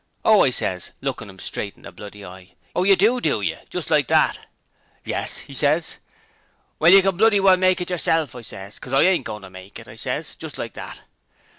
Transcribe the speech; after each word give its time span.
"Oh," 0.25 0.41
I 0.41 0.49
ses, 0.49 0.89
lookin' 1.01 1.29
'im 1.29 1.37
straight 1.37 1.77
in 1.77 1.83
the 1.83 1.91
bloody 1.91 2.25
eye, 2.25 2.55
"Oh, 2.75 2.81
yer 2.81 2.95
do, 2.95 3.21
do 3.21 3.39
yer?" 3.39 3.59
just 3.69 3.91
like 3.91 4.07
that. 4.07 4.47
"Yes," 5.05 5.43
'e 5.47 5.53
ses. 5.53 5.97
"Well, 6.79 6.91
you 6.91 7.03
can 7.03 7.17
bloody 7.17 7.39
well 7.39 7.55
make 7.55 7.81
it 7.81 7.91
yerself!" 7.91 8.33
I 8.33 8.41
ses, 8.41 8.79
"'cos 8.79 8.93
I 8.93 9.03
ain't 9.03 9.27
agoin' 9.27 9.43
to," 9.43 9.89
I 9.91 9.95
ses 9.95 10.35
just 10.35 10.57
like 10.57 10.73
that. 10.73 11.01